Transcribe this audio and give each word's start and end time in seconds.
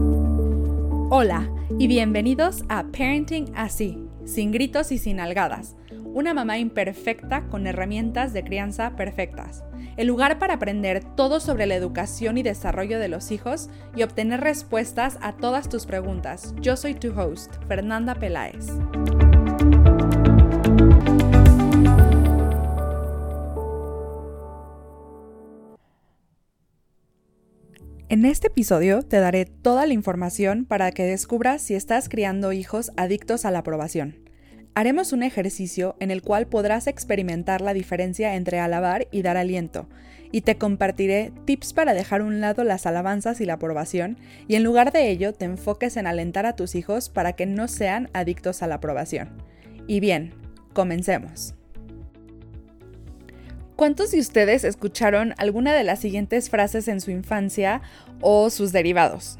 Hola 0.00 1.50
y 1.76 1.88
bienvenidos 1.88 2.62
a 2.68 2.84
Parenting 2.84 3.52
Así, 3.56 3.98
sin 4.24 4.52
gritos 4.52 4.92
y 4.92 4.98
sin 4.98 5.18
algadas. 5.18 5.74
Una 6.04 6.34
mamá 6.34 6.58
imperfecta 6.58 7.48
con 7.48 7.66
herramientas 7.66 8.32
de 8.32 8.44
crianza 8.44 8.94
perfectas. 8.94 9.64
El 9.96 10.06
lugar 10.06 10.38
para 10.38 10.54
aprender 10.54 11.02
todo 11.16 11.40
sobre 11.40 11.66
la 11.66 11.74
educación 11.74 12.38
y 12.38 12.44
desarrollo 12.44 13.00
de 13.00 13.08
los 13.08 13.32
hijos 13.32 13.70
y 13.96 14.04
obtener 14.04 14.40
respuestas 14.40 15.18
a 15.20 15.32
todas 15.32 15.68
tus 15.68 15.84
preguntas. 15.84 16.54
Yo 16.60 16.76
soy 16.76 16.94
tu 16.94 17.18
host, 17.18 17.56
Fernanda 17.66 18.14
Peláez. 18.14 18.68
En 28.10 28.24
este 28.24 28.46
episodio 28.46 29.02
te 29.02 29.18
daré 29.18 29.44
toda 29.44 29.86
la 29.86 29.92
información 29.92 30.64
para 30.64 30.92
que 30.92 31.04
descubras 31.04 31.60
si 31.60 31.74
estás 31.74 32.08
criando 32.08 32.52
hijos 32.52 32.90
adictos 32.96 33.44
a 33.44 33.50
la 33.50 33.58
aprobación. 33.58 34.16
Haremos 34.74 35.12
un 35.12 35.22
ejercicio 35.22 35.94
en 36.00 36.10
el 36.10 36.22
cual 36.22 36.46
podrás 36.46 36.86
experimentar 36.86 37.60
la 37.60 37.74
diferencia 37.74 38.34
entre 38.34 38.60
alabar 38.60 39.08
y 39.10 39.20
dar 39.20 39.36
aliento, 39.36 39.90
y 40.32 40.40
te 40.40 40.56
compartiré 40.56 41.32
tips 41.44 41.74
para 41.74 41.92
dejar 41.92 42.22
a 42.22 42.24
un 42.24 42.40
lado 42.40 42.64
las 42.64 42.86
alabanzas 42.86 43.42
y 43.42 43.44
la 43.44 43.54
aprobación, 43.54 44.16
y 44.46 44.54
en 44.54 44.64
lugar 44.64 44.90
de 44.90 45.10
ello 45.10 45.34
te 45.34 45.44
enfoques 45.44 45.98
en 45.98 46.06
alentar 46.06 46.46
a 46.46 46.56
tus 46.56 46.76
hijos 46.76 47.10
para 47.10 47.34
que 47.34 47.44
no 47.44 47.68
sean 47.68 48.08
adictos 48.14 48.62
a 48.62 48.68
la 48.68 48.76
aprobación. 48.76 49.28
Y 49.86 50.00
bien, 50.00 50.32
comencemos. 50.72 51.57
¿Cuántos 53.78 54.10
de 54.10 54.18
ustedes 54.18 54.64
escucharon 54.64 55.34
alguna 55.38 55.72
de 55.72 55.84
las 55.84 56.00
siguientes 56.00 56.50
frases 56.50 56.88
en 56.88 57.00
su 57.00 57.12
infancia 57.12 57.80
o 58.20 58.50
sus 58.50 58.72
derivados? 58.72 59.38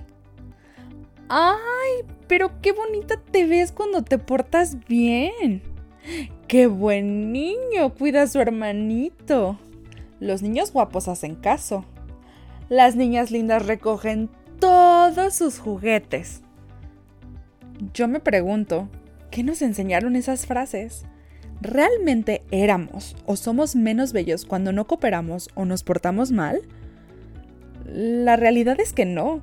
¡Ay! 1.28 2.06
Pero 2.28 2.60
qué 2.62 2.70
bonita 2.70 3.20
te 3.32 3.48
ves 3.48 3.72
cuando 3.72 4.04
te 4.04 4.16
portas 4.16 4.76
bien. 4.86 5.60
¡Qué 6.46 6.68
buen 6.68 7.32
niño! 7.32 7.92
Cuida 7.98 8.22
a 8.22 8.26
su 8.28 8.38
hermanito. 8.38 9.58
Los 10.20 10.40
niños 10.40 10.72
guapos 10.72 11.08
hacen 11.08 11.34
caso. 11.34 11.84
Las 12.68 12.94
niñas 12.94 13.32
lindas 13.32 13.66
recogen 13.66 14.30
todos 14.60 15.34
sus 15.34 15.58
juguetes. 15.58 16.42
Yo 17.92 18.06
me 18.06 18.20
pregunto, 18.20 18.88
¿qué 19.32 19.42
nos 19.42 19.62
enseñaron 19.62 20.14
esas 20.14 20.46
frases? 20.46 21.06
¿Realmente 21.60 22.42
éramos 22.50 23.16
o 23.26 23.36
somos 23.36 23.76
menos 23.76 24.12
bellos 24.12 24.44
cuando 24.44 24.72
no 24.72 24.86
cooperamos 24.86 25.48
o 25.54 25.64
nos 25.64 25.82
portamos 25.82 26.30
mal? 26.32 26.62
La 27.84 28.36
realidad 28.36 28.80
es 28.80 28.92
que 28.92 29.04
no. 29.04 29.40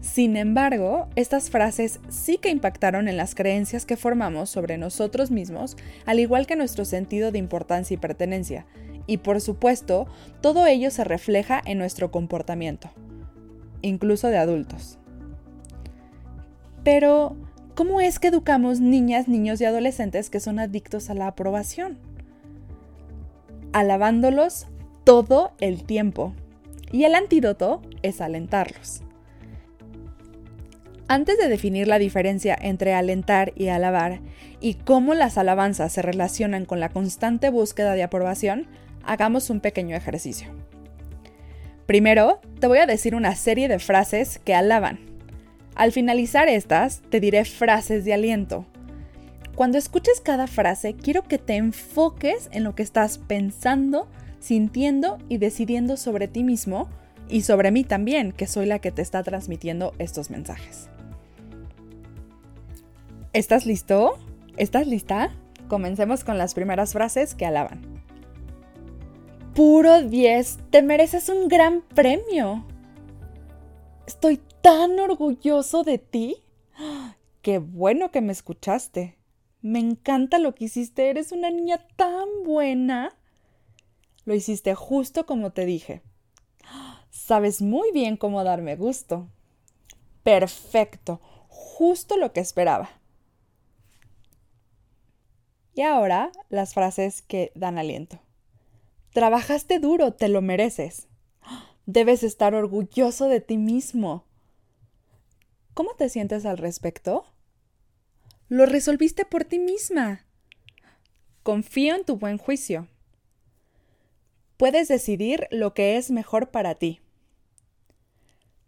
Sin 0.00 0.36
embargo, 0.36 1.08
estas 1.16 1.50
frases 1.50 2.00
sí 2.08 2.38
que 2.38 2.50
impactaron 2.50 3.08
en 3.08 3.16
las 3.16 3.34
creencias 3.34 3.86
que 3.86 3.96
formamos 3.96 4.50
sobre 4.50 4.78
nosotros 4.78 5.30
mismos, 5.30 5.76
al 6.04 6.20
igual 6.20 6.46
que 6.46 6.54
nuestro 6.54 6.84
sentido 6.84 7.32
de 7.32 7.38
importancia 7.38 7.94
y 7.94 7.98
pertenencia. 7.98 8.66
Y 9.06 9.18
por 9.18 9.40
supuesto, 9.40 10.06
todo 10.40 10.66
ello 10.66 10.90
se 10.90 11.04
refleja 11.04 11.60
en 11.64 11.78
nuestro 11.78 12.10
comportamiento, 12.10 12.90
incluso 13.82 14.28
de 14.28 14.38
adultos. 14.38 14.98
Pero, 16.84 17.36
¿Cómo 17.76 18.00
es 18.00 18.18
que 18.18 18.28
educamos 18.28 18.80
niñas, 18.80 19.28
niños 19.28 19.60
y 19.60 19.66
adolescentes 19.66 20.30
que 20.30 20.40
son 20.40 20.58
adictos 20.58 21.10
a 21.10 21.14
la 21.14 21.26
aprobación? 21.26 21.98
Alabándolos 23.74 24.66
todo 25.04 25.52
el 25.60 25.84
tiempo. 25.84 26.32
Y 26.90 27.04
el 27.04 27.14
antídoto 27.14 27.82
es 28.00 28.22
alentarlos. 28.22 29.02
Antes 31.06 31.36
de 31.36 31.48
definir 31.48 31.86
la 31.86 31.98
diferencia 31.98 32.56
entre 32.58 32.94
alentar 32.94 33.52
y 33.56 33.68
alabar 33.68 34.20
y 34.58 34.76
cómo 34.76 35.12
las 35.12 35.36
alabanzas 35.36 35.92
se 35.92 36.00
relacionan 36.00 36.64
con 36.64 36.80
la 36.80 36.88
constante 36.88 37.50
búsqueda 37.50 37.92
de 37.92 38.04
aprobación, 38.04 38.68
hagamos 39.04 39.50
un 39.50 39.60
pequeño 39.60 39.94
ejercicio. 39.94 40.48
Primero, 41.84 42.40
te 42.58 42.68
voy 42.68 42.78
a 42.78 42.86
decir 42.86 43.14
una 43.14 43.34
serie 43.34 43.68
de 43.68 43.78
frases 43.80 44.38
que 44.38 44.54
alaban, 44.54 45.15
al 45.76 45.92
finalizar 45.92 46.48
estas, 46.48 47.02
te 47.10 47.20
diré 47.20 47.44
frases 47.44 48.04
de 48.04 48.14
aliento. 48.14 48.64
Cuando 49.54 49.78
escuches 49.78 50.20
cada 50.20 50.46
frase, 50.46 50.94
quiero 50.94 51.22
que 51.22 51.38
te 51.38 51.56
enfoques 51.56 52.48
en 52.52 52.64
lo 52.64 52.74
que 52.74 52.82
estás 52.82 53.18
pensando, 53.18 54.08
sintiendo 54.40 55.18
y 55.28 55.38
decidiendo 55.38 55.96
sobre 55.96 56.28
ti 56.28 56.44
mismo 56.44 56.88
y 57.28 57.42
sobre 57.42 57.70
mí 57.70 57.84
también, 57.84 58.32
que 58.32 58.46
soy 58.46 58.66
la 58.66 58.78
que 58.78 58.90
te 58.90 59.02
está 59.02 59.22
transmitiendo 59.22 59.92
estos 59.98 60.30
mensajes. 60.30 60.88
¿Estás 63.32 63.66
listo? 63.66 64.18
¿Estás 64.56 64.86
lista? 64.86 65.30
Comencemos 65.68 66.24
con 66.24 66.38
las 66.38 66.54
primeras 66.54 66.92
frases 66.92 67.34
que 67.34 67.44
alaban. 67.44 67.82
Puro 69.54 70.02
10, 70.02 70.58
te 70.70 70.82
mereces 70.82 71.28
un 71.28 71.48
gran 71.48 71.82
premio. 71.94 72.64
Estoy 74.06 74.40
tan 74.66 74.98
orgulloso 74.98 75.84
de 75.84 75.98
ti. 75.98 76.42
Qué 77.42 77.58
bueno 77.58 78.10
que 78.10 78.20
me 78.20 78.32
escuchaste. 78.32 79.16
Me 79.62 79.78
encanta 79.78 80.40
lo 80.40 80.56
que 80.56 80.64
hiciste. 80.64 81.08
Eres 81.08 81.30
una 81.30 81.50
niña 81.50 81.86
tan 81.94 82.26
buena. 82.44 83.16
Lo 84.24 84.34
hiciste 84.34 84.74
justo 84.74 85.24
como 85.24 85.52
te 85.52 85.66
dije. 85.66 86.02
Sabes 87.10 87.62
muy 87.62 87.92
bien 87.92 88.16
cómo 88.16 88.42
darme 88.42 88.74
gusto. 88.74 89.28
Perfecto. 90.24 91.20
Justo 91.46 92.16
lo 92.16 92.32
que 92.32 92.40
esperaba. 92.40 92.90
Y 95.74 95.82
ahora 95.82 96.32
las 96.48 96.74
frases 96.74 97.22
que 97.22 97.52
dan 97.54 97.78
aliento. 97.78 98.18
Trabajaste 99.12 99.78
duro, 99.78 100.14
te 100.14 100.26
lo 100.26 100.42
mereces. 100.42 101.06
Debes 101.86 102.24
estar 102.24 102.56
orgulloso 102.56 103.28
de 103.28 103.40
ti 103.40 103.58
mismo. 103.58 104.26
¿Cómo 105.76 105.94
te 105.94 106.08
sientes 106.08 106.46
al 106.46 106.56
respecto? 106.56 107.26
Lo 108.48 108.64
resolviste 108.64 109.26
por 109.26 109.44
ti 109.44 109.58
misma. 109.58 110.24
Confío 111.42 111.94
en 111.94 112.06
tu 112.06 112.16
buen 112.16 112.38
juicio. 112.38 112.88
Puedes 114.56 114.88
decidir 114.88 115.46
lo 115.50 115.74
que 115.74 115.98
es 115.98 116.10
mejor 116.10 116.50
para 116.50 116.76
ti. 116.76 117.02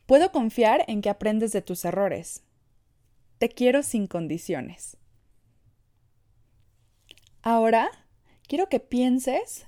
Puedo 0.05 0.31
confiar 0.33 0.85
en 0.87 1.01
que 1.01 1.09
aprendes 1.09 1.51
de 1.53 1.63
tus 1.63 1.87
errores. 1.87 2.43
Te 3.39 3.49
quiero 3.49 3.83
sin 3.83 4.07
condiciones. 4.07 4.99
Ahora, 7.41 7.89
quiero 8.47 8.69
que 8.69 8.81
pienses 8.81 9.67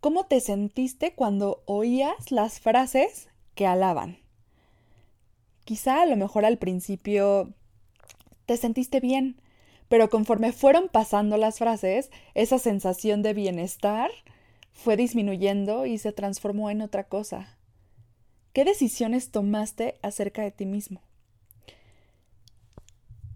cómo 0.00 0.24
te 0.24 0.40
sentiste 0.40 1.14
cuando 1.14 1.62
oías 1.66 2.30
las 2.30 2.60
frases 2.60 3.28
que 3.54 3.66
alaban. 3.66 4.25
Quizá 5.66 6.02
a 6.02 6.06
lo 6.06 6.14
mejor 6.14 6.44
al 6.44 6.58
principio 6.58 7.52
te 8.46 8.56
sentiste 8.56 9.00
bien, 9.00 9.40
pero 9.88 10.08
conforme 10.08 10.52
fueron 10.52 10.88
pasando 10.88 11.38
las 11.38 11.58
frases, 11.58 12.12
esa 12.34 12.60
sensación 12.60 13.20
de 13.20 13.34
bienestar 13.34 14.12
fue 14.70 14.96
disminuyendo 14.96 15.84
y 15.84 15.98
se 15.98 16.12
transformó 16.12 16.70
en 16.70 16.82
otra 16.82 17.08
cosa. 17.08 17.58
¿Qué 18.52 18.64
decisiones 18.64 19.32
tomaste 19.32 19.98
acerca 20.02 20.42
de 20.42 20.52
ti 20.52 20.66
mismo? 20.66 21.02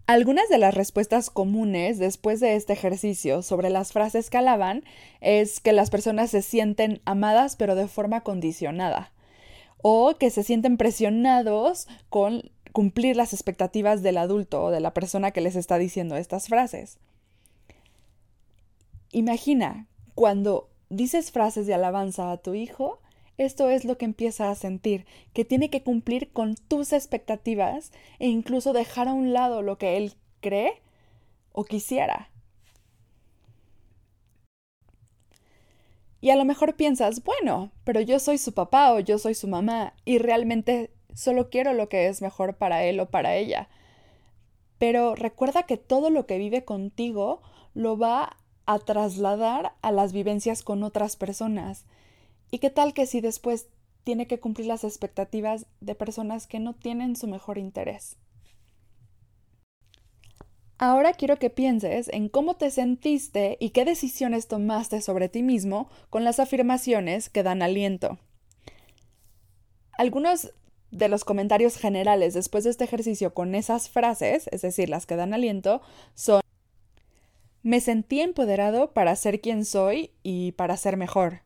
Algunas 0.07 0.49
de 0.49 0.59
las 0.59 0.75
respuestas 0.75 1.31
comunes 1.31 1.99
después 1.99 2.39
de 2.39 2.55
este 2.55 2.75
ejercicio 2.75 3.43
sobre 3.43 3.71
las 3.71 3.93
frases 3.93 4.31
que 4.31 4.39
alaban 4.39 4.85
es 5.21 5.59
que 5.59 5.73
las 5.73 5.91
personas 5.91 6.31
se 6.31 6.43
sienten 6.43 7.01
amadas 7.07 7.57
pero 7.57 7.75
de 7.75 7.89
forma 7.89 8.21
condicionada 8.21 9.11
o 9.83 10.15
que 10.19 10.31
se 10.31 10.43
sienten 10.43 10.77
presionados 10.77 11.89
con 12.09 12.51
cumplir 12.73 13.17
las 13.17 13.33
expectativas 13.33 14.03
del 14.03 14.19
adulto 14.19 14.65
o 14.65 14.71
de 14.71 14.81
la 14.81 14.95
persona 14.95 15.31
que 15.31 15.41
les 15.41 15.57
está 15.57 15.79
diciendo 15.79 16.17
estas 16.17 16.49
frases. 16.49 16.99
Imagina, 19.13 19.87
cuando 20.15 20.69
dices 20.89 21.33
frases 21.33 21.67
de 21.67 21.75
alabanza 21.75 22.31
a 22.31 22.37
tu 22.37 22.55
hijo, 22.55 23.01
esto 23.39 23.71
es 23.71 23.85
lo 23.85 23.97
que 23.97 24.05
empieza 24.05 24.51
a 24.51 24.55
sentir, 24.55 25.07
que 25.33 25.45
tiene 25.45 25.71
que 25.71 25.83
cumplir 25.83 26.31
con 26.31 26.55
tus 26.55 26.93
expectativas 26.93 27.91
e 28.19 28.29
incluso 28.29 28.73
dejar 28.73 29.09
a 29.09 29.15
un 29.15 29.33
lado 29.33 29.63
lo 29.63 29.79
que 29.79 29.97
él 29.97 30.15
cree 30.41 30.83
o 31.53 31.65
quisiera. 31.65 32.30
Y 36.21 36.31
a 36.31 36.37
lo 36.37 36.45
mejor 36.45 36.77
piensas, 36.77 37.25
bueno, 37.25 37.73
pero 37.85 38.01
yo 38.01 38.19
soy 38.19 38.39
su 38.39 38.53
papá 38.53 38.93
o 38.93 39.01
yo 39.01 39.19
soy 39.19 39.35
su 39.35 39.49
mamá 39.49 39.95
y 40.05 40.19
realmente 40.19 40.91
solo 41.15 41.49
quiero 41.51 41.73
lo 41.73 41.89
que 41.89 42.09
es 42.09 42.21
mejor 42.21 42.57
para 42.57 42.85
él 42.85 43.01
o 43.01 43.11
para 43.11 43.37
ella. 43.37 43.69
Pero 44.79 45.15
recuerda 45.15 45.65
que 45.65 45.77
todo 45.77 46.11
lo 46.11 46.27
que 46.27 46.39
vive 46.39 46.65
contigo 46.65 47.43
lo 47.75 47.97
va 47.97 48.37
a 48.67 48.79
trasladar 48.79 49.73
a 49.83 49.93
las 49.93 50.13
vivencias 50.13 50.63
con 50.63 50.83
otras 50.83 51.17
personas. 51.17 51.87
¿Y 52.51 52.59
qué 52.59 52.71
tal 52.71 52.93
que 52.93 53.07
si 53.07 53.21
después 53.21 53.69
tiene 54.05 54.27
que 54.27 54.41
cumplir 54.41 54.67
las 54.67 54.85
expectativas 54.85 55.67
de 55.81 55.95
personas 55.95 56.47
que 56.47 56.59
no 56.59 56.75
tienen 56.75 57.17
su 57.17 57.27
mejor 57.27 57.59
interés. 57.59 58.17
Ahora 60.83 61.13
quiero 61.13 61.37
que 61.37 61.51
pienses 61.51 62.09
en 62.09 62.31
cómo 62.31 62.57
te 62.57 62.71
sentiste 62.71 63.59
y 63.61 63.69
qué 63.69 63.85
decisiones 63.85 64.49
tomaste 64.49 65.03
sobre 65.03 65.29
ti 65.29 65.43
mismo 65.43 65.91
con 66.09 66.25
las 66.25 66.41
afirmaciones 66.41 67.29
que 67.29 67.43
dan 67.43 67.61
aliento. 67.61 68.19
Algunos 69.99 70.55
de 70.91 71.11
los 71.11 71.25
comentarios 71.25 71.77
generales 71.77 72.33
después 72.33 72.65
de 72.65 72.71
este 72.71 72.85
ejercicio 72.85 73.35
con 73.35 73.55
esas 73.55 73.91
frases, 73.91 74.49
es 74.53 74.63
decir, 74.63 74.89
las 74.89 75.05
que 75.05 75.17
dan 75.17 75.35
aliento, 75.35 75.83
son 76.15 76.41
me 77.63 77.83
sentí 77.83 78.23
empoderado 78.23 78.95
para 78.95 79.15
ser 79.17 79.43
quien 79.43 79.67
soy 79.67 80.13
y 80.23 80.53
para 80.53 80.79
ser 80.79 80.97
mejor. 80.97 81.43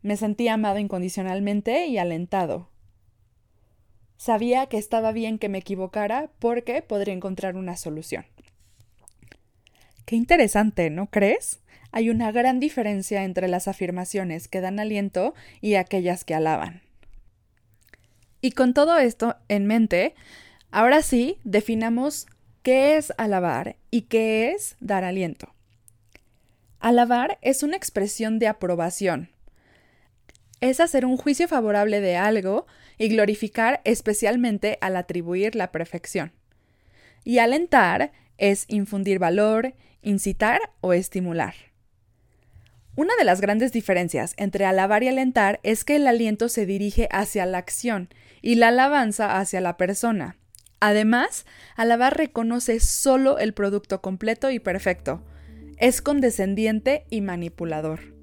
Me 0.00 0.16
sentí 0.16 0.48
amado 0.48 0.78
incondicionalmente 0.78 1.88
y 1.88 1.98
alentado. 1.98 2.70
Sabía 4.16 4.64
que 4.64 4.78
estaba 4.78 5.12
bien 5.12 5.38
que 5.38 5.50
me 5.50 5.58
equivocara 5.58 6.30
porque 6.38 6.80
podría 6.80 7.12
encontrar 7.12 7.56
una 7.56 7.76
solución. 7.76 8.24
Qué 10.06 10.14
interesante, 10.14 10.88
¿no 10.88 11.10
crees? 11.10 11.58
Hay 11.90 12.10
una 12.10 12.30
gran 12.30 12.60
diferencia 12.60 13.24
entre 13.24 13.48
las 13.48 13.66
afirmaciones 13.66 14.46
que 14.46 14.60
dan 14.60 14.78
aliento 14.78 15.34
y 15.60 15.74
aquellas 15.74 16.24
que 16.24 16.34
alaban. 16.34 16.82
Y 18.40 18.52
con 18.52 18.72
todo 18.72 18.98
esto 18.98 19.34
en 19.48 19.66
mente, 19.66 20.14
ahora 20.70 21.02
sí 21.02 21.38
definamos 21.42 22.26
qué 22.62 22.96
es 22.96 23.12
alabar 23.18 23.76
y 23.90 24.02
qué 24.02 24.52
es 24.52 24.76
dar 24.78 25.02
aliento. 25.02 25.52
Alabar 26.78 27.38
es 27.42 27.64
una 27.64 27.76
expresión 27.76 28.38
de 28.38 28.46
aprobación. 28.46 29.30
Es 30.60 30.78
hacer 30.78 31.04
un 31.04 31.16
juicio 31.16 31.48
favorable 31.48 32.00
de 32.00 32.16
algo 32.16 32.66
y 32.96 33.08
glorificar 33.08 33.80
especialmente 33.82 34.78
al 34.80 34.94
atribuir 34.94 35.56
la 35.56 35.72
perfección. 35.72 36.32
Y 37.24 37.38
alentar 37.38 38.12
es 38.38 38.64
infundir 38.68 39.18
valor, 39.18 39.74
incitar 40.02 40.60
o 40.80 40.92
estimular. 40.92 41.54
Una 42.96 43.14
de 43.18 43.24
las 43.24 43.42
grandes 43.42 43.72
diferencias 43.72 44.32
entre 44.38 44.64
alabar 44.64 45.02
y 45.02 45.08
alentar 45.08 45.60
es 45.62 45.84
que 45.84 45.96
el 45.96 46.06
aliento 46.06 46.48
se 46.48 46.64
dirige 46.64 47.08
hacia 47.10 47.44
la 47.44 47.58
acción 47.58 48.08
y 48.40 48.54
la 48.54 48.68
alabanza 48.68 49.38
hacia 49.38 49.60
la 49.60 49.76
persona. 49.76 50.38
Además, 50.80 51.44
alabar 51.74 52.16
reconoce 52.16 52.80
solo 52.80 53.38
el 53.38 53.52
producto 53.52 54.00
completo 54.00 54.50
y 54.50 54.60
perfecto. 54.60 55.22
Es 55.78 56.00
condescendiente 56.00 57.04
y 57.10 57.20
manipulador. 57.20 58.14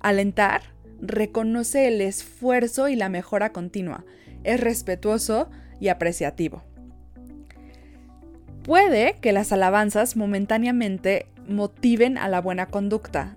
Alentar 0.00 0.74
reconoce 1.00 1.88
el 1.88 2.00
esfuerzo 2.00 2.88
y 2.88 2.96
la 2.96 3.08
mejora 3.08 3.52
continua. 3.52 4.04
Es 4.44 4.60
respetuoso 4.60 5.50
y 5.80 5.88
apreciativo. 5.88 6.64
Puede 8.64 9.16
que 9.20 9.32
las 9.32 9.50
alabanzas 9.50 10.16
momentáneamente 10.16 11.26
motiven 11.48 12.16
a 12.16 12.28
la 12.28 12.40
buena 12.40 12.66
conducta. 12.66 13.36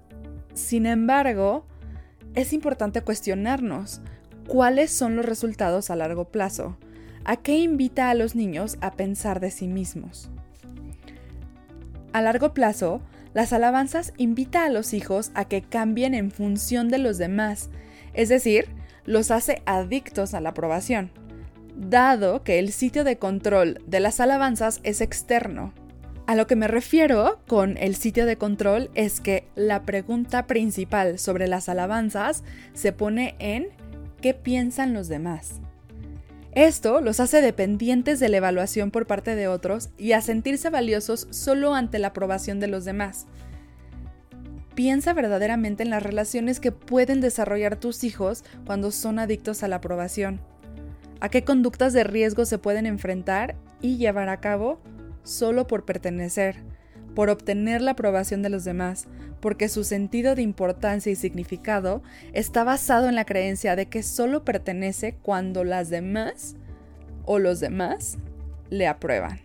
Sin 0.54 0.86
embargo, 0.86 1.66
es 2.36 2.54
importante 2.54 3.02
cuestionarnos 3.02 4.02
cuáles 4.48 4.92
son 4.92 5.16
los 5.16 5.26
resultados 5.26 5.90
a 5.90 5.96
largo 5.96 6.26
plazo. 6.26 6.78
¿A 7.24 7.38
qué 7.38 7.58
invita 7.58 8.12
a 8.12 8.14
los 8.14 8.36
niños 8.36 8.78
a 8.82 8.92
pensar 8.92 9.40
de 9.40 9.50
sí 9.50 9.68
mismos? 9.68 10.30
A 12.14 12.22
largo 12.22 12.54
plazo, 12.54 13.02
las 13.34 13.52
alabanzas 13.52 14.14
invitan 14.18 14.68
a 14.68 14.70
los 14.70 14.94
hijos 14.94 15.32
a 15.34 15.46
que 15.46 15.64
cambien 15.64 16.14
en 16.14 16.30
función 16.30 16.90
de 16.90 17.00
los 17.00 17.18
demás, 17.18 17.72
es 18.14 18.30
decir, 18.30 18.68
los 19.06 19.32
hace 19.32 19.64
adictos 19.66 20.36
a 20.36 20.40
la 20.40 20.50
aprobación 20.50 21.25
dado 21.76 22.44
que 22.44 22.60
el 22.60 22.72
sitio 22.72 23.04
de 23.04 23.18
control 23.18 23.82
de 23.86 24.00
las 24.00 24.20
alabanzas 24.20 24.80
es 24.84 25.02
externo. 25.02 25.74
A 26.28 26.36
lo 26.36 26.48
que 26.48 26.56
me 26.56 26.68
refiero 26.68 27.40
con 27.48 27.78
el 27.78 27.96
sitio 27.96 28.26
de 28.26 28.38
control 28.38 28.90
es 28.96 29.20
que 29.20 29.48
la 29.56 29.84
pregunta 29.84 30.48
principal 30.48 31.20
sobre 31.20 31.48
las 31.48 31.70
alabanzas 31.70 32.44
se 32.74 32.92
pone 32.92 33.36
en 33.38 33.68
¿qué 34.22 34.34
piensan 34.34 34.94
los 34.94 35.08
demás? 35.08 35.62
Esto 36.54 37.02
los 37.02 37.20
hace 37.20 37.42
dependientes 37.42 38.20
de 38.20 38.30
la 38.30 38.38
evaluación 38.38 38.90
por 38.90 39.06
parte 39.06 39.36
de 39.36 39.48
otros 39.48 39.90
y 39.98 40.14
a 40.14 40.22
sentirse 40.22 40.70
valiosos 40.70 41.28
solo 41.30 41.76
ante 41.76 42.00
la 42.00 42.08
aprobación 42.08 42.60
de 42.60 42.68
los 42.68 42.86
demás. 42.86 43.28
Piensa 44.74 45.14
verdaderamente 45.14 45.84
en 45.84 45.90
las 45.90 46.02
relaciones 46.02 46.60
que 46.60 46.72
pueden 46.72 47.22
desarrollar 47.22 47.76
tus 47.76 48.04
hijos 48.04 48.44
cuando 48.66 48.92
son 48.92 49.20
adictos 49.20 49.64
a 49.64 49.68
la 49.68 49.78
aprobación 49.78 50.42
a 51.26 51.30
qué 51.30 51.44
conductas 51.44 51.92
de 51.92 52.04
riesgo 52.04 52.46
se 52.46 52.60
pueden 52.60 52.86
enfrentar 52.86 53.56
y 53.82 53.98
llevar 53.98 54.30
a 54.30 54.42
cabo 54.42 54.80
solo 55.24 55.66
por 55.66 55.84
pertenecer, 55.84 56.58
por 57.16 57.32
obtener 57.32 57.82
la 57.82 57.92
aprobación 57.92 58.44
de 58.44 58.50
los 58.50 58.64
demás, 58.64 59.08
porque 59.40 59.68
su 59.68 59.84
sentido 59.84 60.36
de 60.36 60.44
importancia 60.44 61.12
y 61.12 61.16
significado 61.16 62.04
está 62.34 62.64
basado 62.64 63.10
en 63.10 63.16
la 63.16 63.26
creencia 63.26 63.76
de 63.76 63.88
que 63.88 64.04
solo 64.04 64.46
pertenece 64.46 65.16
cuando 65.24 65.64
las 65.64 65.90
demás 65.90 66.58
o 67.24 67.40
los 67.40 67.60
demás 67.60 68.20
le 68.70 68.86
aprueban. 68.86 69.40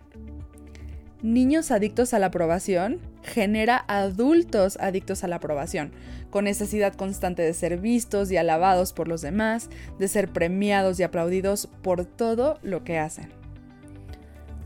Niños 1.23 1.71
adictos 1.71 2.13
a 2.13 2.19
la 2.19 2.27
aprobación 2.27 2.99
genera 3.23 3.83
adultos 3.87 4.77
adictos 4.79 5.23
a 5.23 5.27
la 5.27 5.37
aprobación, 5.37 5.91
con 6.29 6.45
necesidad 6.45 6.93
constante 6.93 7.41
de 7.41 7.53
ser 7.53 7.77
vistos 7.77 8.31
y 8.31 8.37
alabados 8.37 8.93
por 8.93 9.07
los 9.07 9.21
demás, 9.21 9.69
de 9.99 10.07
ser 10.07 10.29
premiados 10.29 10.99
y 10.99 11.03
aplaudidos 11.03 11.67
por 11.81 12.05
todo 12.05 12.59
lo 12.61 12.83
que 12.83 12.97
hacen. 12.97 13.29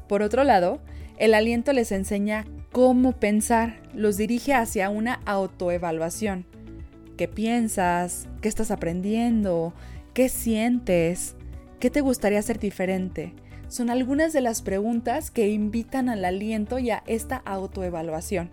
Por 0.08 0.22
otro 0.22 0.44
lado, 0.44 0.80
el 1.18 1.34
aliento 1.34 1.74
les 1.74 1.92
enseña 1.92 2.46
cómo 2.72 3.14
pensar, 3.14 3.80
los 3.94 4.18
dirige 4.18 4.54
hacia 4.54 4.90
una 4.90 5.22
autoevaluación. 5.26 6.46
¿Qué 7.18 7.28
piensas? 7.28 8.28
¿Qué 8.42 8.50
estás 8.50 8.72
aprendiendo? 8.72 9.74
¿Qué 10.14 10.30
sientes? 10.30 11.36
¿Qué 11.80 11.90
te 11.90 12.02
gustaría 12.02 12.42
ser 12.42 12.60
diferente? 12.60 13.34
Son 13.68 13.90
algunas 13.90 14.34
de 14.34 14.42
las 14.42 14.62
preguntas 14.62 15.32
que 15.32 15.50
invitan 15.50 16.10
al 16.10 16.24
aliento 16.26 16.80
y 16.80 16.92
a 16.92 17.04
esta 17.08 17.38
autoevaluación. 17.38 18.52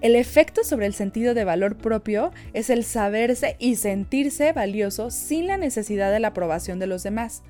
El 0.00 0.16
efecto 0.16 0.64
sobre 0.64 0.84
el 0.84 0.92
sentido 0.92 1.32
de 1.32 1.44
valor 1.44 1.78
propio 1.78 2.30
es 2.52 2.68
el 2.68 2.84
saberse 2.84 3.56
y 3.58 3.76
sentirse 3.76 4.52
valioso 4.52 5.10
sin 5.10 5.46
la 5.46 5.56
necesidad 5.56 6.12
de 6.12 6.20
la 6.20 6.28
aprobación 6.28 6.78
de 6.78 6.86
los 6.86 7.02
demás. 7.02 7.42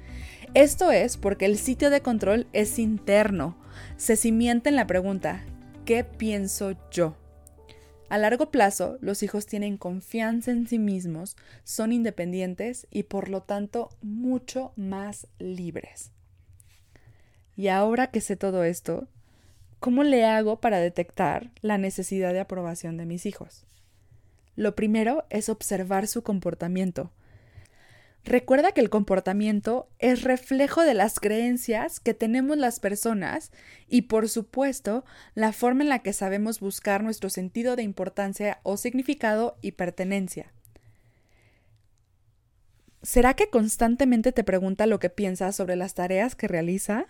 Esto 0.54 0.92
es 0.92 1.16
porque 1.16 1.46
el 1.46 1.58
sitio 1.58 1.90
de 1.90 2.00
control 2.00 2.46
es 2.52 2.78
interno, 2.78 3.56
se 3.96 4.14
cimienta 4.14 4.68
en 4.68 4.76
la 4.76 4.86
pregunta, 4.86 5.42
¿qué 5.84 6.04
pienso 6.04 6.76
yo? 6.92 7.16
A 8.08 8.18
largo 8.18 8.52
plazo, 8.52 8.98
los 9.00 9.24
hijos 9.24 9.46
tienen 9.46 9.76
confianza 9.76 10.52
en 10.52 10.68
sí 10.68 10.78
mismos, 10.78 11.36
son 11.64 11.90
independientes 11.90 12.86
y 12.92 13.02
por 13.02 13.30
lo 13.30 13.42
tanto 13.42 13.88
mucho 14.00 14.72
más 14.76 15.26
libres. 15.40 16.13
Y 17.56 17.68
ahora 17.68 18.08
que 18.08 18.20
sé 18.20 18.36
todo 18.36 18.64
esto, 18.64 19.08
¿Cómo 19.84 20.02
le 20.02 20.24
hago 20.24 20.62
para 20.62 20.78
detectar 20.78 21.50
la 21.60 21.76
necesidad 21.76 22.32
de 22.32 22.40
aprobación 22.40 22.96
de 22.96 23.04
mis 23.04 23.26
hijos? 23.26 23.66
Lo 24.56 24.74
primero 24.74 25.26
es 25.28 25.50
observar 25.50 26.06
su 26.06 26.22
comportamiento. 26.22 27.12
Recuerda 28.24 28.72
que 28.72 28.80
el 28.80 28.88
comportamiento 28.88 29.90
es 29.98 30.22
reflejo 30.22 30.80
de 30.84 30.94
las 30.94 31.20
creencias 31.20 32.00
que 32.00 32.14
tenemos 32.14 32.56
las 32.56 32.80
personas 32.80 33.52
y, 33.86 34.02
por 34.02 34.30
supuesto, 34.30 35.04
la 35.34 35.52
forma 35.52 35.82
en 35.82 35.90
la 35.90 35.98
que 35.98 36.14
sabemos 36.14 36.60
buscar 36.60 37.04
nuestro 37.04 37.28
sentido 37.28 37.76
de 37.76 37.82
importancia 37.82 38.60
o 38.62 38.78
significado 38.78 39.58
y 39.60 39.72
pertenencia. 39.72 40.50
¿Será 43.02 43.34
que 43.34 43.50
constantemente 43.50 44.32
te 44.32 44.44
pregunta 44.44 44.86
lo 44.86 44.98
que 44.98 45.10
piensas 45.10 45.54
sobre 45.54 45.76
las 45.76 45.92
tareas 45.92 46.34
que 46.34 46.48
realiza? 46.48 47.06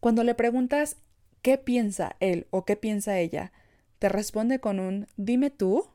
Cuando 0.00 0.24
le 0.24 0.34
preguntas 0.34 0.96
¿qué 1.42 1.58
piensa 1.58 2.16
él 2.20 2.46
o 2.50 2.64
qué 2.64 2.76
piensa 2.76 3.18
ella? 3.18 3.52
Te 3.98 4.08
responde 4.08 4.60
con 4.60 4.80
un 4.80 5.08
dime 5.16 5.50
tú 5.50 5.88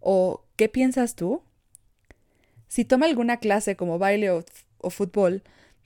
o 0.00 0.44
¿qué 0.56 0.68
piensas 0.68 1.14
tú? 1.14 1.42
Si 2.68 2.84
toma 2.84 3.06
alguna 3.06 3.38
clase 3.38 3.76
como 3.76 3.98
baile 3.98 4.30
o, 4.30 4.44
fútbol, 4.90 5.42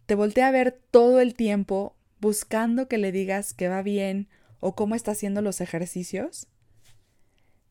te 0.06 0.14
voltea 0.14 0.48
a 0.48 0.52
ver 0.52 0.80
todo 0.90 1.20
el 1.20 1.34
tiempo 1.34 1.96
buscando 2.20 2.88
que 2.88 2.98
le 2.98 3.10
digas 3.10 3.54
que 3.54 3.68
va 3.68 3.82
bien 3.82 4.28
o 4.60 4.74
cómo 4.76 4.94
está 4.94 5.10
haciendo 5.10 5.42
los 5.42 5.60
ejercicios. 5.60 6.46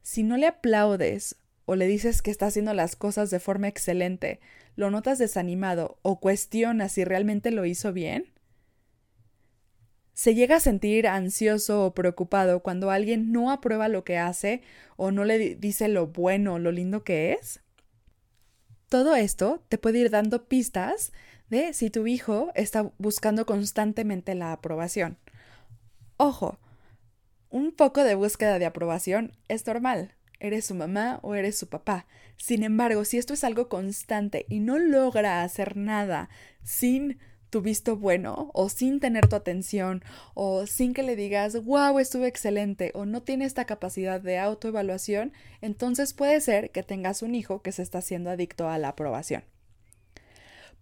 Si 0.01 0.23
no 0.23 0.35
le 0.37 0.47
aplaudes 0.47 1.37
o 1.65 1.75
le 1.75 1.87
dices 1.87 2.21
que 2.21 2.29
está 2.29 2.47
haciendo 2.47 2.73
las 2.73 2.95
cosas 2.95 3.31
de 3.31 3.39
forma 3.39 3.69
excelente, 3.69 4.39
lo 4.75 4.91
notas 4.91 5.17
desanimado 5.17 5.97
o 6.01 6.19
cuestionas 6.19 6.91
si 6.91 7.05
realmente 7.05 7.51
lo 7.51 7.65
hizo 7.65 7.93
bien, 7.93 8.34
se 10.15 10.33
llega 10.33 10.55
a 10.55 10.61
sentir 10.61 11.07
ansioso 11.07 11.85
o 11.85 11.93
preocupado 11.93 12.61
cuando 12.63 12.89
alguien 12.89 13.33
no 13.33 13.51
aprueba 13.51 13.89
lo 13.89 14.05
que 14.05 14.17
hace 14.17 14.61
o 14.95 15.11
no 15.11 15.25
le 15.25 15.55
dice 15.55 15.89
lo 15.89 16.07
bueno 16.07 16.53
o 16.53 16.59
lo 16.59 16.71
lindo 16.71 17.03
que 17.03 17.33
es? 17.33 17.61
Todo 18.87 19.15
esto 19.15 19.61
te 19.67 19.77
puede 19.77 19.99
ir 19.99 20.09
dando 20.09 20.45
pistas 20.45 21.11
de 21.49 21.73
si 21.73 21.89
tu 21.89 22.07
hijo 22.07 22.51
está 22.55 22.93
buscando 22.97 23.45
constantemente 23.45 24.35
la 24.35 24.53
aprobación. 24.53 25.17
Ojo, 26.15 26.59
un 27.49 27.73
poco 27.73 28.05
de 28.05 28.15
búsqueda 28.15 28.57
de 28.57 28.65
aprobación 28.65 29.33
es 29.49 29.67
normal. 29.67 30.15
Eres 30.39 30.65
su 30.65 30.75
mamá 30.75 31.19
o 31.23 31.35
eres 31.35 31.57
su 31.57 31.67
papá. 31.67 32.05
Sin 32.37 32.63
embargo, 32.63 33.03
si 33.03 33.17
esto 33.17 33.33
es 33.33 33.43
algo 33.43 33.67
constante 33.67 34.45
y 34.47 34.59
no 34.59 34.79
logra 34.79 35.43
hacer 35.43 35.75
nada 35.75 36.29
sin 36.63 37.19
tu 37.49 37.61
visto 37.61 37.95
bueno 37.95 38.51
o 38.53 38.69
sin 38.69 38.99
tener 38.99 39.27
tu 39.27 39.35
atención 39.35 40.03
o 40.33 40.65
sin 40.67 40.93
que 40.93 41.03
le 41.03 41.15
digas, 41.15 41.63
wow, 41.63 41.99
estuve 41.99 42.27
excelente 42.27 42.91
o 42.93 43.05
no 43.05 43.23
tiene 43.23 43.45
esta 43.45 43.65
capacidad 43.65 44.19
de 44.19 44.37
autoevaluación, 44.37 45.33
entonces 45.61 46.13
puede 46.13 46.41
ser 46.41 46.71
que 46.71 46.83
tengas 46.83 47.21
un 47.21 47.35
hijo 47.35 47.61
que 47.61 47.71
se 47.71 47.81
está 47.81 47.99
haciendo 47.99 48.29
adicto 48.29 48.69
a 48.69 48.77
la 48.77 48.89
aprobación. 48.89 49.43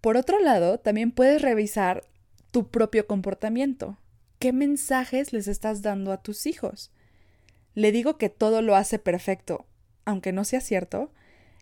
Por 0.01 0.17
otro 0.17 0.39
lado, 0.39 0.79
también 0.79 1.11
puedes 1.11 1.41
revisar 1.41 2.03
tu 2.51 2.69
propio 2.69 3.07
comportamiento. 3.07 3.97
¿Qué 4.37 4.51
mensajes 4.51 5.31
les 5.31 5.47
estás 5.47 5.81
dando 5.81 6.11
a 6.11 6.21
tus 6.21 6.45
hijos? 6.45 6.91
Le 7.75 7.91
digo 7.91 8.17
que 8.17 8.29
todo 8.29 8.61
lo 8.61 8.75
hace 8.75 8.99
perfecto, 8.99 9.65
aunque 10.05 10.33
no 10.33 10.43
sea 10.43 10.59
cierto. 10.59 11.11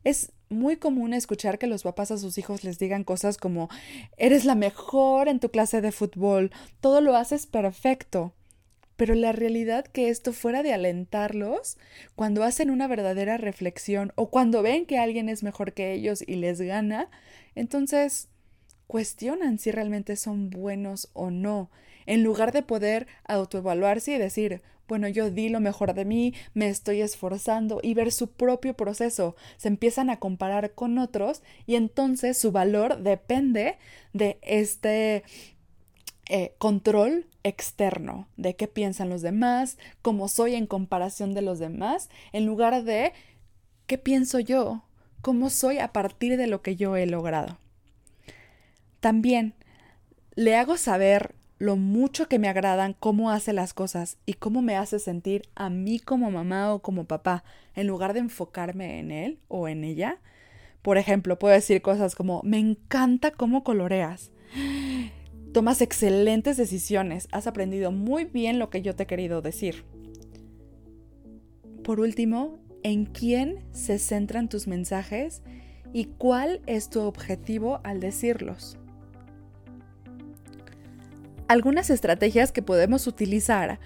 Es 0.03 0.31
muy 0.51 0.77
común 0.77 1.13
escuchar 1.13 1.57
que 1.57 1.67
los 1.67 1.83
papás 1.83 2.11
a 2.11 2.17
sus 2.17 2.37
hijos 2.37 2.63
les 2.63 2.77
digan 2.77 3.03
cosas 3.03 3.37
como 3.37 3.69
eres 4.17 4.45
la 4.45 4.55
mejor 4.55 5.27
en 5.27 5.39
tu 5.39 5.49
clase 5.49 5.81
de 5.81 5.91
fútbol, 5.91 6.51
todo 6.81 7.01
lo 7.01 7.15
haces 7.15 7.47
perfecto. 7.47 8.33
Pero 8.97 9.15
la 9.15 9.31
realidad 9.31 9.85
que 9.85 10.09
esto 10.09 10.31
fuera 10.31 10.61
de 10.61 10.73
alentarlos, 10.73 11.77
cuando 12.15 12.43
hacen 12.43 12.69
una 12.69 12.87
verdadera 12.87 13.37
reflexión 13.37 14.11
o 14.15 14.29
cuando 14.29 14.61
ven 14.61 14.85
que 14.85 14.99
alguien 14.99 15.27
es 15.27 15.41
mejor 15.41 15.73
que 15.73 15.93
ellos 15.93 16.23
y 16.25 16.35
les 16.35 16.61
gana, 16.61 17.09
entonces 17.55 18.29
cuestionan 18.91 19.57
si 19.57 19.71
realmente 19.71 20.17
son 20.17 20.49
buenos 20.49 21.07
o 21.13 21.31
no, 21.31 21.71
en 22.07 22.25
lugar 22.25 22.51
de 22.51 22.61
poder 22.61 23.07
autoevaluarse 23.23 24.11
y 24.11 24.17
decir, 24.17 24.61
bueno, 24.85 25.07
yo 25.07 25.31
di 25.31 25.47
lo 25.47 25.61
mejor 25.61 25.93
de 25.93 26.03
mí, 26.03 26.33
me 26.53 26.67
estoy 26.67 26.99
esforzando 26.99 27.79
y 27.81 27.93
ver 27.93 28.11
su 28.11 28.31
propio 28.31 28.73
proceso. 28.73 29.37
Se 29.55 29.69
empiezan 29.69 30.09
a 30.09 30.19
comparar 30.19 30.73
con 30.73 30.97
otros 30.97 31.41
y 31.65 31.75
entonces 31.75 32.37
su 32.37 32.51
valor 32.51 33.01
depende 33.01 33.77
de 34.11 34.39
este 34.41 35.23
eh, 36.27 36.53
control 36.57 37.27
externo, 37.43 38.27
de 38.35 38.57
qué 38.57 38.67
piensan 38.67 39.07
los 39.07 39.21
demás, 39.21 39.77
cómo 40.01 40.27
soy 40.27 40.55
en 40.55 40.67
comparación 40.67 41.33
de 41.33 41.43
los 41.43 41.59
demás, 41.59 42.09
en 42.33 42.45
lugar 42.45 42.83
de 42.83 43.13
qué 43.87 43.97
pienso 43.97 44.41
yo, 44.41 44.83
cómo 45.21 45.49
soy 45.49 45.77
a 45.77 45.93
partir 45.93 46.35
de 46.35 46.47
lo 46.47 46.61
que 46.61 46.75
yo 46.75 46.97
he 46.97 47.05
logrado. 47.05 47.60
También 49.01 49.55
le 50.35 50.55
hago 50.55 50.77
saber 50.77 51.35
lo 51.57 51.75
mucho 51.75 52.27
que 52.27 52.39
me 52.39 52.47
agradan 52.47 52.95
cómo 52.99 53.29
hace 53.29 53.51
las 53.51 53.73
cosas 53.73 54.17
y 54.25 54.33
cómo 54.33 54.61
me 54.61 54.77
hace 54.77 54.99
sentir 54.99 55.43
a 55.53 55.69
mí 55.69 55.99
como 55.99 56.31
mamá 56.31 56.73
o 56.73 56.81
como 56.81 57.05
papá, 57.05 57.43
en 57.75 57.87
lugar 57.87 58.13
de 58.13 58.19
enfocarme 58.19 58.99
en 58.99 59.11
él 59.11 59.39
o 59.47 59.67
en 59.67 59.83
ella. 59.83 60.19
Por 60.81 60.97
ejemplo, 60.97 61.37
puedo 61.37 61.53
decir 61.53 61.81
cosas 61.81 62.15
como, 62.15 62.41
me 62.43 62.57
encanta 62.57 63.31
cómo 63.31 63.63
coloreas. 63.63 64.31
Tomas 65.53 65.81
excelentes 65.81 66.57
decisiones, 66.57 67.27
has 67.31 67.45
aprendido 67.45 67.91
muy 67.91 68.25
bien 68.25 68.57
lo 68.57 68.69
que 68.69 68.81
yo 68.81 68.95
te 68.95 69.03
he 69.03 69.07
querido 69.07 69.41
decir. 69.41 69.83
Por 71.83 71.99
último, 71.99 72.59
¿en 72.83 73.05
quién 73.05 73.65
se 73.71 73.99
centran 73.99 74.47
tus 74.47 74.67
mensajes 74.67 75.41
y 75.91 76.05
cuál 76.05 76.61
es 76.67 76.89
tu 76.89 77.01
objetivo 77.01 77.81
al 77.83 77.99
decirlos? 77.99 78.77
Algunas 81.51 81.89
estrategias 81.89 82.53
que 82.53 82.61
podemos 82.61 83.07
utilizar 83.07 83.77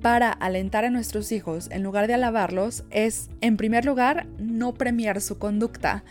para 0.00 0.30
alentar 0.30 0.86
a 0.86 0.90
nuestros 0.90 1.30
hijos 1.30 1.68
en 1.70 1.82
lugar 1.82 2.06
de 2.06 2.14
alabarlos 2.14 2.84
es, 2.88 3.28
en 3.42 3.58
primer 3.58 3.84
lugar, 3.84 4.26
no 4.38 4.72
premiar 4.72 5.20
su 5.20 5.36
conducta, 5.38 6.04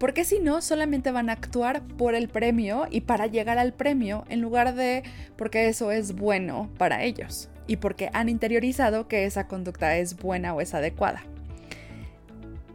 porque 0.00 0.24
si 0.24 0.40
no, 0.40 0.60
solamente 0.60 1.12
van 1.12 1.30
a 1.30 1.34
actuar 1.34 1.86
por 1.96 2.16
el 2.16 2.26
premio 2.26 2.88
y 2.90 3.02
para 3.02 3.28
llegar 3.28 3.56
al 3.56 3.72
premio 3.72 4.24
en 4.30 4.40
lugar 4.40 4.74
de 4.74 5.04
porque 5.36 5.68
eso 5.68 5.92
es 5.92 6.16
bueno 6.16 6.68
para 6.76 7.04
ellos 7.04 7.48
y 7.68 7.76
porque 7.76 8.10
han 8.12 8.28
interiorizado 8.28 9.06
que 9.06 9.26
esa 9.26 9.46
conducta 9.46 9.96
es 9.96 10.16
buena 10.16 10.54
o 10.54 10.60
es 10.60 10.74
adecuada. 10.74 11.22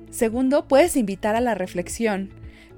Segundo, 0.10 0.70
puedes 0.70 0.96
invitar 0.96 1.36
a 1.36 1.42
la 1.42 1.54
reflexión 1.54 2.30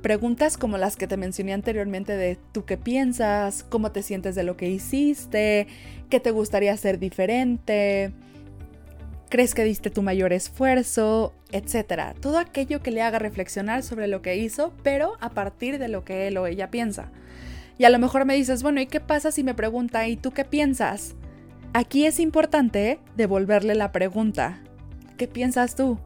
Preguntas 0.05 0.55
como 0.59 0.77
las 0.77 0.97
que 0.97 1.07
te 1.07 1.17
mencioné 1.17 1.51
anteriormente 1.51 2.15
de 2.15 2.37
tú 2.51 2.63
qué 2.63 2.77
piensas, 2.77 3.63
cómo 3.63 3.91
te 3.91 4.03
sientes 4.03 4.35
de 4.35 4.43
lo 4.43 4.55
que 4.55 4.69
hiciste, 4.69 5.65
qué 6.11 6.19
te 6.19 6.29
gustaría 6.29 6.73
hacer 6.73 6.99
diferente, 6.99 8.11
crees 9.29 9.55
que 9.55 9.63
diste 9.63 9.89
tu 9.89 10.03
mayor 10.03 10.31
esfuerzo, 10.31 11.33
etcétera. 11.51 12.13
Todo 12.21 12.37
aquello 12.37 12.83
que 12.83 12.91
le 12.91 13.01
haga 13.01 13.17
reflexionar 13.17 13.81
sobre 13.81 14.05
lo 14.05 14.21
que 14.21 14.35
hizo, 14.35 14.73
pero 14.83 15.13
a 15.21 15.31
partir 15.31 15.79
de 15.79 15.87
lo 15.87 16.05
que 16.05 16.27
él 16.27 16.37
o 16.37 16.45
ella 16.45 16.69
piensa. 16.69 17.09
Y 17.79 17.85
a 17.85 17.89
lo 17.89 17.97
mejor 17.97 18.25
me 18.25 18.35
dices, 18.35 18.61
bueno, 18.61 18.81
¿y 18.81 18.85
qué 18.85 18.99
pasa 18.99 19.31
si 19.31 19.43
me 19.43 19.55
pregunta, 19.55 20.07
¿y 20.07 20.17
tú 20.17 20.29
qué 20.29 20.45
piensas? 20.45 21.15
Aquí 21.73 22.05
es 22.05 22.19
importante 22.19 22.99
devolverle 23.17 23.73
la 23.73 23.91
pregunta. 23.91 24.59
¿Qué 25.17 25.27
piensas 25.27 25.73
tú? 25.75 25.97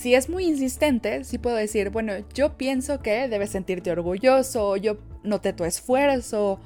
Si 0.00 0.14
es 0.14 0.30
muy 0.30 0.46
insistente, 0.46 1.24
sí 1.24 1.36
puedo 1.36 1.56
decir, 1.56 1.90
bueno, 1.90 2.14
yo 2.32 2.56
pienso 2.56 3.02
que 3.02 3.28
debes 3.28 3.50
sentirte 3.50 3.92
orgulloso, 3.92 4.78
yo 4.78 4.96
noté 5.24 5.52
tu 5.52 5.64
esfuerzo, 5.64 6.58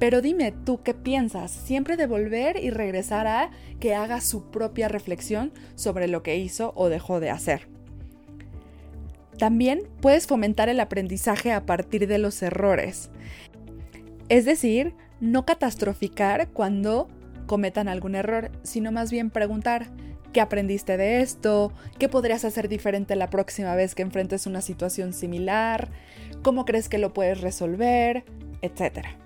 pero 0.00 0.20
dime 0.20 0.50
tú 0.50 0.82
qué 0.82 0.92
piensas, 0.92 1.52
siempre 1.52 1.96
devolver 1.96 2.56
y 2.56 2.70
regresar 2.70 3.28
a 3.28 3.52
que 3.78 3.94
haga 3.94 4.20
su 4.20 4.50
propia 4.50 4.88
reflexión 4.88 5.52
sobre 5.76 6.08
lo 6.08 6.24
que 6.24 6.38
hizo 6.38 6.72
o 6.74 6.88
dejó 6.88 7.20
de 7.20 7.30
hacer. 7.30 7.68
También 9.38 9.82
puedes 10.00 10.26
fomentar 10.26 10.68
el 10.68 10.80
aprendizaje 10.80 11.52
a 11.52 11.66
partir 11.66 12.08
de 12.08 12.18
los 12.18 12.42
errores. 12.42 13.10
Es 14.28 14.44
decir, 14.44 14.96
no 15.20 15.46
catastroficar 15.46 16.48
cuando 16.48 17.06
cometan 17.46 17.86
algún 17.86 18.16
error, 18.16 18.50
sino 18.64 18.90
más 18.90 19.12
bien 19.12 19.30
preguntar, 19.30 19.92
¿Qué 20.32 20.40
aprendiste 20.40 20.96
de 20.96 21.22
esto? 21.22 21.72
¿Qué 21.98 22.08
podrías 22.08 22.44
hacer 22.44 22.68
diferente 22.68 23.16
la 23.16 23.30
próxima 23.30 23.74
vez 23.74 23.94
que 23.94 24.02
enfrentes 24.02 24.46
una 24.46 24.60
situación 24.60 25.12
similar? 25.12 25.88
¿Cómo 26.42 26.64
crees 26.64 26.88
que 26.88 26.98
lo 26.98 27.12
puedes 27.12 27.40
resolver? 27.40 28.24
Etcétera. 28.62 29.16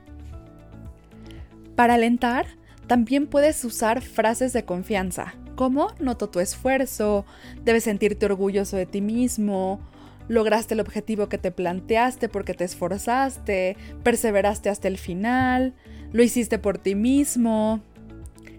Para 1.76 1.94
alentar, 1.94 2.46
también 2.86 3.26
puedes 3.26 3.64
usar 3.64 4.00
frases 4.00 4.52
de 4.52 4.64
confianza, 4.64 5.34
como 5.56 5.88
noto 6.00 6.30
tu 6.30 6.40
esfuerzo, 6.40 7.24
debes 7.64 7.84
sentirte 7.84 8.26
orgulloso 8.26 8.76
de 8.76 8.86
ti 8.86 9.00
mismo, 9.00 9.80
lograste 10.28 10.74
el 10.74 10.80
objetivo 10.80 11.28
que 11.28 11.38
te 11.38 11.50
planteaste 11.50 12.28
porque 12.28 12.54
te 12.54 12.64
esforzaste, 12.64 13.76
perseveraste 14.02 14.68
hasta 14.68 14.88
el 14.88 14.98
final, 14.98 15.74
lo 16.12 16.22
hiciste 16.22 16.58
por 16.58 16.78
ti 16.78 16.94
mismo, 16.94 17.80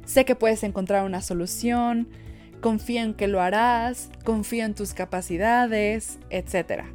sé 0.06 0.26
que 0.26 0.36
puedes 0.36 0.64
encontrar 0.64 1.06
una 1.06 1.22
solución, 1.22 2.08
confía 2.66 3.04
en 3.04 3.14
que 3.14 3.28
lo 3.28 3.42
harás, 3.42 4.10
confía 4.24 4.66
en 4.66 4.74
tus 4.74 4.96
capacidades, 4.96 6.18
etc. 6.32 6.86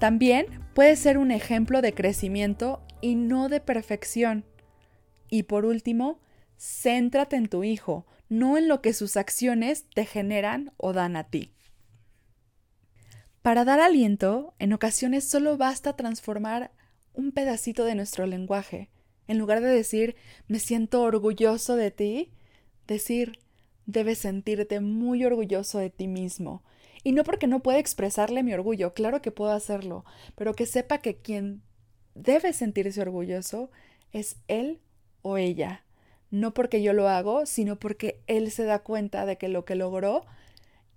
También 0.00 0.46
puede 0.74 0.96
ser 0.96 1.16
un 1.16 1.30
ejemplo 1.30 1.80
de 1.80 1.94
crecimiento 1.94 2.82
y 3.00 3.14
no 3.14 3.48
de 3.48 3.60
perfección. 3.60 4.44
Y 5.30 5.44
por 5.44 5.64
último, 5.64 6.18
céntrate 6.58 7.36
en 7.36 7.46
tu 7.46 7.62
hijo, 7.62 8.04
no 8.28 8.58
en 8.58 8.66
lo 8.66 8.82
que 8.82 8.92
sus 8.92 9.16
acciones 9.16 9.86
te 9.94 10.06
generan 10.06 10.72
o 10.76 10.92
dan 10.92 11.14
a 11.14 11.30
ti. 11.30 11.54
Para 13.42 13.64
dar 13.64 13.78
aliento, 13.78 14.56
en 14.58 14.72
ocasiones 14.72 15.22
solo 15.28 15.56
basta 15.56 15.94
transformar 15.94 16.72
un 17.12 17.30
pedacito 17.30 17.84
de 17.84 17.94
nuestro 17.94 18.26
lenguaje. 18.26 18.90
En 19.28 19.38
lugar 19.38 19.60
de 19.60 19.68
decir 19.68 20.16
me 20.48 20.58
siento 20.58 21.02
orgulloso 21.02 21.76
de 21.76 21.92
ti, 21.92 22.32
decir 22.88 23.38
debes 23.86 24.18
sentirte 24.18 24.80
muy 24.80 25.24
orgulloso 25.24 25.78
de 25.78 25.90
ti 25.90 26.08
mismo. 26.08 26.62
Y 27.04 27.12
no 27.12 27.24
porque 27.24 27.46
no 27.46 27.62
pueda 27.62 27.78
expresarle 27.78 28.42
mi 28.42 28.54
orgullo, 28.54 28.94
claro 28.94 29.20
que 29.22 29.32
puedo 29.32 29.50
hacerlo, 29.50 30.04
pero 30.36 30.54
que 30.54 30.66
sepa 30.66 30.98
que 30.98 31.16
quien 31.16 31.62
debe 32.14 32.52
sentirse 32.52 33.00
orgulloso 33.00 33.70
es 34.12 34.36
él 34.48 34.80
o 35.22 35.36
ella. 35.36 35.84
No 36.30 36.54
porque 36.54 36.82
yo 36.82 36.92
lo 36.92 37.08
hago, 37.08 37.44
sino 37.46 37.78
porque 37.78 38.22
él 38.26 38.50
se 38.50 38.64
da 38.64 38.80
cuenta 38.80 39.26
de 39.26 39.36
que 39.36 39.48
lo 39.48 39.64
que 39.64 39.74
logró 39.74 40.24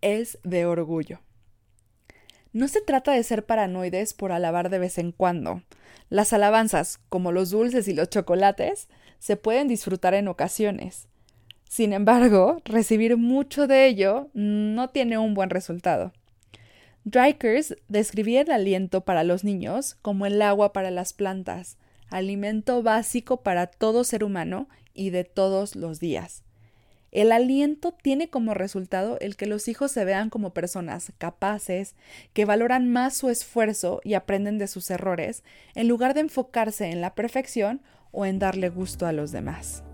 es 0.02 0.38
de 0.44 0.66
orgullo. 0.66 1.20
No 2.54 2.68
se 2.70 2.80
trata 2.80 3.12
de 3.12 3.24
ser 3.24 3.46
paranoides 3.46 4.14
por 4.14 4.32
alabar 4.32 4.70
de 4.70 4.80
vez 4.80 4.98
en 4.98 5.12
cuando. 5.12 5.62
Las 6.10 6.32
alabanzas, 6.32 7.00
como 7.10 7.32
los 7.32 7.50
dulces 7.50 7.88
y 7.88 7.94
los 7.94 8.10
chocolates, 8.10 8.88
se 9.20 9.36
pueden 9.36 9.68
disfrutar 9.68 10.14
en 10.14 10.28
ocasiones, 10.28 11.10
sin 11.68 11.94
embargo, 11.94 12.62
recibir 12.66 13.18
mucho 13.18 13.68
de 13.68 13.88
ello 13.88 14.30
no 14.34 14.90
tiene 14.90 15.18
un 15.18 15.34
buen 15.34 15.50
resultado. 15.50 16.14
Drykers 17.04 17.76
describía 17.88 18.42
el 18.42 18.52
aliento 18.52 19.02
para 19.02 19.24
los 19.24 19.44
niños 19.44 19.96
como 20.02 20.26
el 20.26 20.42
agua 20.42 20.74
para 20.74 20.90
las 20.90 21.14
plantas, 21.14 21.78
alimento 22.10 22.82
básico 22.82 23.44
para 23.44 23.68
todo 23.68 24.04
ser 24.04 24.24
humano 24.24 24.68
y 24.94 25.12
de 25.12 25.24
todos 25.24 25.76
los 25.76 26.00
días. 26.00 26.44
El 27.16 27.32
aliento 27.32 27.94
tiene 27.94 28.30
como 28.30 28.54
resultado 28.54 29.18
el 29.22 29.38
que 29.38 29.46
los 29.46 29.70
hijos 29.70 29.90
se 29.92 30.04
vean 30.04 30.30
como 30.30 30.54
personas 30.54 31.14
capaces, 31.18 31.96
que 32.34 32.44
valoran 32.44 32.92
más 32.92 33.16
su 33.16 33.30
esfuerzo 33.30 34.02
y 34.04 34.16
aprenden 34.16 34.58
de 34.58 34.68
sus 34.68 34.92
errores, 34.92 35.44
en 35.76 35.88
lugar 35.88 36.14
de 36.14 36.22
enfocarse 36.22 36.88
en 36.88 37.00
la 37.00 37.16
perfección 37.16 37.82
o 38.12 38.26
en 38.26 38.38
darle 38.38 38.68
gusto 38.68 39.06
a 39.06 39.14
los 39.14 39.32
demás. 39.32 39.85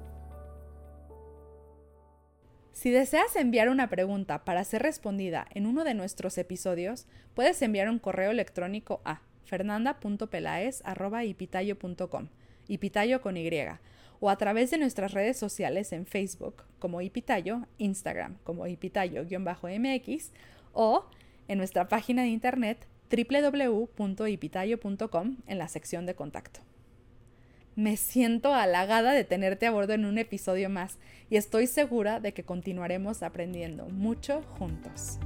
Si 2.81 2.89
deseas 2.89 3.35
enviar 3.35 3.69
una 3.69 3.91
pregunta 3.91 4.43
para 4.43 4.63
ser 4.63 4.81
respondida 4.81 5.45
en 5.53 5.67
uno 5.67 5.83
de 5.83 5.93
nuestros 5.93 6.35
episodios, 6.39 7.05
puedes 7.35 7.61
enviar 7.61 7.87
un 7.87 7.99
correo 7.99 8.31
electrónico 8.31 9.01
a 9.05 9.21
fernanda.pelaes.ipitayo.com, 9.45 12.27
ipitayo 12.67 13.21
con 13.21 13.37
Y, 13.37 13.51
o 14.19 14.31
a 14.31 14.35
través 14.37 14.71
de 14.71 14.79
nuestras 14.79 15.13
redes 15.13 15.37
sociales 15.37 15.93
en 15.93 16.07
Facebook 16.07 16.63
como 16.79 17.01
Ipitayo, 17.01 17.67
Instagram 17.77 18.37
como 18.43 18.65
Ipitayo-MX 18.65 20.31
o 20.73 21.05
en 21.47 21.59
nuestra 21.59 21.87
página 21.87 22.23
de 22.23 22.29
internet 22.29 22.87
www.ipitayo.com 23.11 25.37
en 25.45 25.57
la 25.59 25.67
sección 25.67 26.07
de 26.07 26.15
contacto. 26.15 26.61
Me 27.75 27.95
siento 27.95 28.53
halagada 28.53 29.13
de 29.13 29.23
tenerte 29.23 29.65
a 29.65 29.71
bordo 29.71 29.93
en 29.93 30.05
un 30.05 30.17
episodio 30.17 30.69
más 30.69 30.97
y 31.29 31.37
estoy 31.37 31.67
segura 31.67 32.19
de 32.19 32.33
que 32.33 32.43
continuaremos 32.43 33.23
aprendiendo 33.23 33.87
mucho 33.87 34.41
juntos. 34.59 35.19